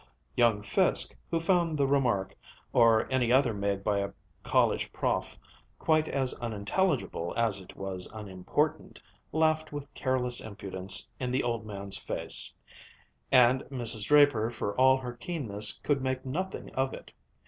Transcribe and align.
Young 0.35 0.63
Fiske, 0.63 1.15
who 1.29 1.39
found 1.39 1.77
the 1.77 1.85
remark, 1.85 2.33
or 2.73 3.07
any 3.11 3.31
other 3.31 3.53
made 3.53 3.83
by 3.83 3.99
a 3.99 4.13
college 4.41 4.91
prof, 4.91 5.37
quite 5.77 6.07
as 6.07 6.33
unintelligible 6.39 7.35
as 7.37 7.61
it 7.61 7.75
was 7.77 8.09
unimportant, 8.11 8.99
laughed 9.31 9.71
with 9.71 9.93
careless 9.93 10.41
impudence 10.41 11.07
in 11.19 11.29
the 11.29 11.43
old 11.43 11.67
man's 11.67 11.97
face; 11.99 12.51
and 13.31 13.61
Mrs. 13.65 14.07
Draper, 14.07 14.49
for 14.49 14.75
all 14.75 14.97
her 14.97 15.13
keenness, 15.13 15.73
could 15.83 16.01
make 16.01 16.25
nothing 16.25 16.73
of 16.73 16.95
it. 16.95 17.11